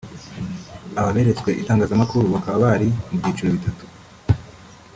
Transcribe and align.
Aba 0.99 1.11
beretswe 1.15 1.49
itangazamakuru 1.61 2.25
bakaba 2.35 2.57
bari 2.65 2.87
mu 3.07 3.15
byiciro 3.19 3.49
bitatu 3.55 3.85